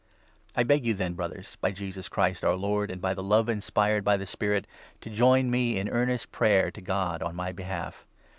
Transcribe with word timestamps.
I 0.55 0.63
beg 0.63 0.83
you, 0.83 0.95
then, 0.95 1.13
Brothers, 1.13 1.57
by 1.61 1.69
Jesus 1.71 2.09
Christ, 2.09 2.43
our 2.43 2.55
Lord, 2.55 2.89
and 2.89 2.99
by 2.99 3.09
30 3.09 3.15
the 3.17 3.21
love 3.23 3.49
inspired 3.49 4.03
by 4.03 4.17
the 4.17 4.25
Spirit, 4.25 4.65
to 5.01 5.11
join 5.11 5.51
me 5.51 5.77
in 5.77 5.87
earnest 5.87 6.31
prayer 6.31 6.71
to 6.71 6.81
God 6.81 7.21
on 7.21 7.35
my 7.35 7.51
behalf. 7.51 8.07